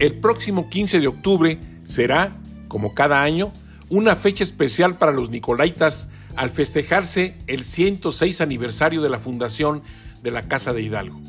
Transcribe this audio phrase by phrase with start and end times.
[0.00, 2.34] El próximo 15 de octubre será,
[2.68, 3.52] como cada año,
[3.90, 9.82] una fecha especial para los Nicolaitas al festejarse el 106 aniversario de la fundación
[10.22, 11.20] de la Casa de Hidalgo.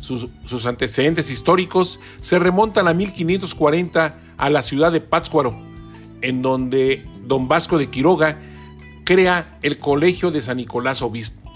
[0.00, 5.56] Sus, sus, antecedentes históricos se remontan a 1540 a la ciudad de Pátzcuaro,
[6.20, 8.40] en donde don Vasco de Quiroga
[9.04, 11.52] crea el Colegio de San Nicolás Obispo.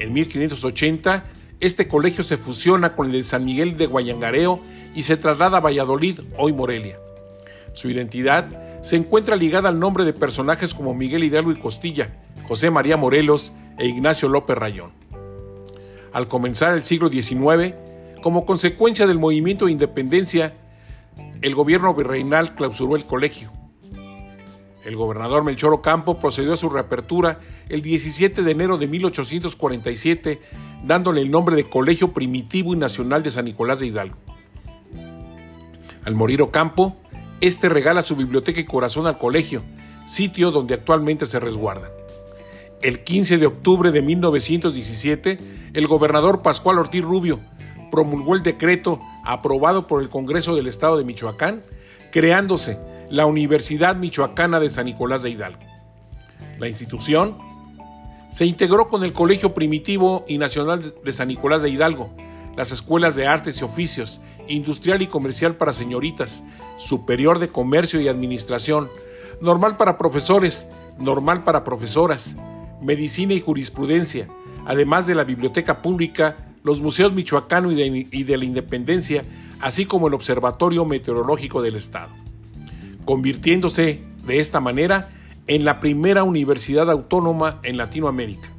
[0.00, 1.24] En 1580,
[1.60, 4.60] este colegio se fusiona con el de San Miguel de Guayangareo
[4.94, 6.98] y se traslada a Valladolid, hoy Morelia.
[7.72, 12.14] Su identidad se encuentra ligada al nombre de personajes como Miguel Hidalgo y Costilla,
[12.46, 14.92] José María Morelos e Ignacio López Rayón.
[16.12, 17.74] Al comenzar el siglo XIX,
[18.22, 20.54] como consecuencia del movimiento de independencia,
[21.42, 23.50] el gobierno virreinal clausuró el colegio.
[24.88, 30.40] El gobernador Melchor Ocampo procedió a su reapertura el 17 de enero de 1847,
[30.82, 34.16] dándole el nombre de Colegio Primitivo y Nacional de San Nicolás de Hidalgo.
[36.06, 36.96] Al morir Ocampo,
[37.42, 39.62] este regala su biblioteca y corazón al colegio,
[40.06, 41.90] sitio donde actualmente se resguardan.
[42.80, 45.38] El 15 de octubre de 1917,
[45.74, 47.40] el gobernador Pascual Ortiz Rubio
[47.90, 51.62] promulgó el decreto aprobado por el Congreso del Estado de Michoacán,
[52.10, 52.78] creándose
[53.10, 55.62] la Universidad Michoacana de San Nicolás de Hidalgo.
[56.58, 57.36] La institución
[58.30, 62.10] se integró con el Colegio Primitivo y Nacional de San Nicolás de Hidalgo,
[62.56, 66.44] las escuelas de artes y oficios, industrial y comercial para señoritas,
[66.76, 68.88] superior de comercio y administración,
[69.40, 72.36] normal para profesores, normal para profesoras,
[72.82, 74.28] medicina y jurisprudencia,
[74.66, 79.24] además de la biblioteca pública, los museos michoacano y de, y de la independencia,
[79.60, 82.10] así como el Observatorio Meteorológico del Estado,
[83.08, 85.08] convirtiéndose de esta manera
[85.46, 88.50] en la primera universidad autónoma en Latinoamérica.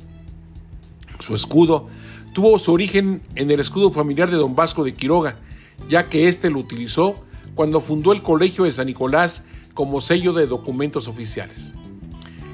[1.19, 1.87] Su escudo
[2.33, 5.35] tuvo su origen en el escudo familiar de don Vasco de Quiroga,
[5.87, 9.43] ya que éste lo utilizó cuando fundó el Colegio de San Nicolás
[9.75, 11.75] como sello de documentos oficiales.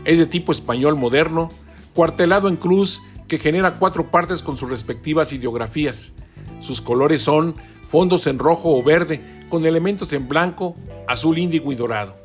[0.03, 1.49] Es de tipo español moderno,
[1.93, 6.11] cuartelado en cruz que genera cuatro partes con sus respectivas ideografías.
[6.59, 7.55] Sus colores son
[7.87, 10.75] fondos en rojo o verde, con elementos en blanco,
[11.07, 12.17] azul índigo y dorado.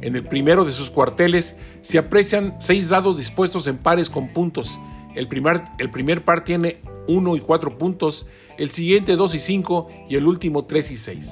[0.00, 4.80] En el primero de sus cuarteles se aprecian seis dados dispuestos en pares con puntos.
[5.14, 8.24] El primer, el primer par tiene 1 y 4 puntos,
[8.56, 11.30] el siguiente 2 y 5 y el último 3 y 6.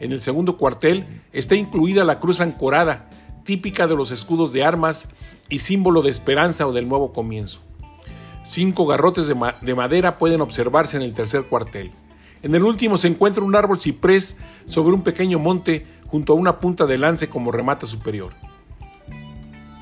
[0.00, 3.08] En el segundo cuartel está incluida la cruz ancorada,
[3.44, 5.08] típica de los escudos de armas
[5.50, 7.60] y símbolo de esperanza o del nuevo comienzo.
[8.42, 11.92] Cinco garrotes de, ma de madera pueden observarse en el tercer cuartel.
[12.44, 16.58] En el último se encuentra un árbol ciprés sobre un pequeño monte junto a una
[16.58, 18.34] punta de lance como remate superior.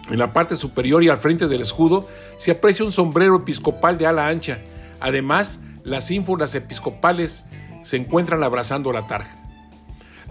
[0.08, 2.08] En la parte superior y al frente del escudo
[2.38, 4.60] se aprecia un sombrero episcopal de ala ancha.
[5.00, 7.42] Además, las ínfulas episcopales
[7.82, 9.42] se encuentran abrazando la tarja.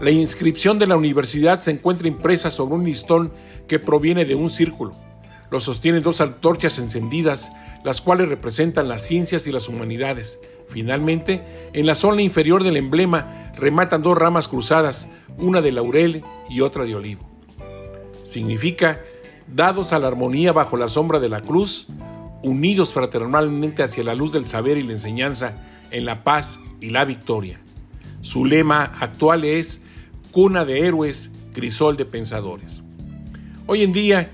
[0.00, 3.34] La inscripción de la universidad se encuentra impresa sobre un listón
[3.68, 4.92] que proviene de un círculo.
[5.50, 7.52] Lo sostienen dos antorchas encendidas,
[7.84, 10.40] las cuales representan las ciencias y las humanidades.
[10.72, 11.42] Finalmente,
[11.74, 16.86] en la zona inferior del emblema rematan dos ramas cruzadas, una de laurel y otra
[16.86, 17.28] de olivo.
[18.24, 19.02] Significa,
[19.46, 21.88] dados a la armonía bajo la sombra de la cruz,
[22.42, 27.04] unidos fraternalmente hacia la luz del saber y la enseñanza, en la paz y la
[27.04, 27.60] victoria.
[28.22, 29.84] Su lema actual es
[30.30, 32.82] Cuna de héroes, crisol de pensadores.
[33.66, 34.30] Hoy en día,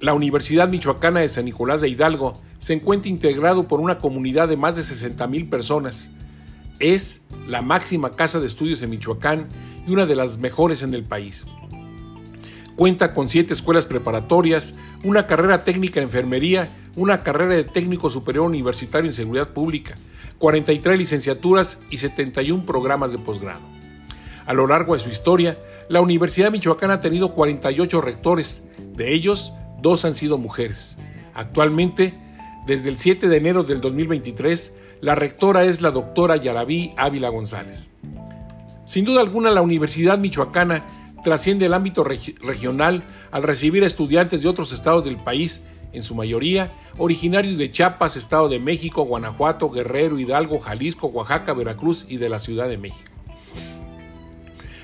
[0.00, 4.56] la Universidad Michoacana de San Nicolás de Hidalgo se encuentra integrado por una comunidad de
[4.56, 6.12] más de 60 mil personas.
[6.78, 9.48] Es la máxima casa de estudios en Michoacán
[9.84, 11.44] y una de las mejores en el país.
[12.76, 18.46] Cuenta con siete escuelas preparatorias, una carrera técnica en enfermería, una carrera de técnico superior
[18.46, 19.96] universitario en seguridad pública,
[20.38, 23.62] 43 licenciaturas y 71 programas de posgrado.
[24.46, 25.58] A lo largo de su historia,
[25.88, 28.62] la Universidad Michoacana ha tenido 48 rectores,
[28.94, 30.96] de ellos dos han sido mujeres.
[31.34, 32.21] Actualmente,
[32.66, 37.88] desde el 7 de enero del 2023, la rectora es la doctora Yarabí Ávila González.
[38.86, 40.86] Sin duda alguna, la Universidad Michoacana
[41.24, 46.14] trasciende el ámbito regional al recibir a estudiantes de otros estados del país, en su
[46.14, 52.28] mayoría originarios de Chiapas, Estado de México, Guanajuato, Guerrero, Hidalgo, Jalisco, Oaxaca, Veracruz y de
[52.28, 53.10] la Ciudad de México.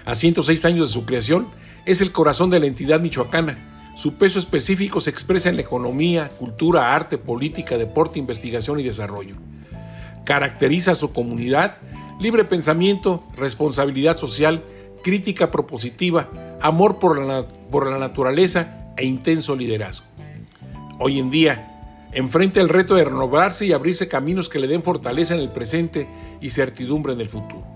[0.04, 1.48] A 106 años de su creación,
[1.84, 3.77] es el corazón de la entidad michoacana.
[3.98, 9.34] Su peso específico se expresa en la economía, cultura, arte, política, deporte, investigación y desarrollo.
[10.24, 11.78] Caracteriza a su comunidad
[12.20, 14.62] libre pensamiento, responsabilidad social,
[15.02, 16.30] crítica propositiva,
[16.60, 20.06] amor por la, por la naturaleza e intenso liderazgo.
[21.00, 25.34] Hoy en día, enfrenta el reto de renovarse y abrirse caminos que le den fortaleza
[25.34, 26.08] en el presente
[26.40, 27.66] y certidumbre en el futuro.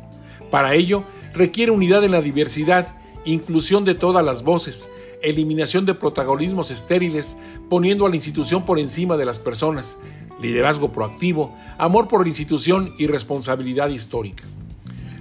[0.52, 1.02] Para ello,
[1.34, 4.88] requiere unidad en la diversidad, inclusión de todas las voces,
[5.22, 7.36] eliminación de protagonismos estériles,
[7.68, 9.98] poniendo a la institución por encima de las personas,
[10.40, 14.44] liderazgo proactivo, amor por la institución y responsabilidad histórica.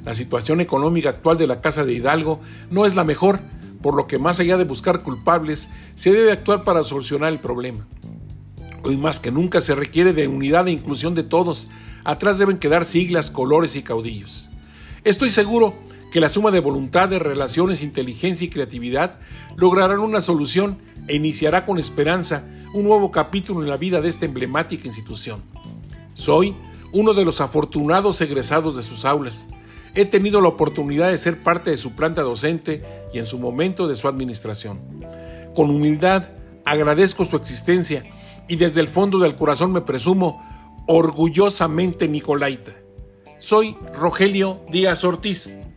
[0.03, 2.39] La situación económica actual de la Casa de Hidalgo
[2.69, 3.39] no es la mejor,
[3.81, 7.86] por lo que más allá de buscar culpables, se debe actuar para solucionar el problema.
[8.83, 11.69] Hoy más que nunca se requiere de unidad e inclusión de todos,
[12.03, 14.50] atrás deben quedar siglas, colores y caudillos.
[15.03, 15.75] Estoy seguro
[16.12, 19.19] que la suma de voluntad, de relaciones, inteligencia y creatividad
[19.56, 20.78] lograrán una solución
[21.08, 22.44] e iniciará con esperanza
[22.74, 25.42] un nuevo capítulo en la vida de esta emblemática institución.
[26.13, 26.56] Soy
[26.92, 29.50] uno de los afortunados egresados de sus aulas.
[29.96, 33.88] He tenido la oportunidad de ser parte de su planta docente y en su momento
[33.88, 34.80] de su administración.
[35.56, 36.30] Con humildad
[36.66, 38.04] agradezco su existencia
[38.48, 40.46] y desde el fondo del corazón me presumo
[40.88, 42.74] orgullosamente Nicolaita.
[43.38, 45.54] Soy Rogelio Díaz Ortiz.